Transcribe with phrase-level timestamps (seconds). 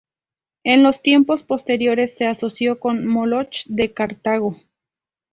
[0.63, 4.59] En los tiempos posteriores, se asoció con Moloch de Cartago.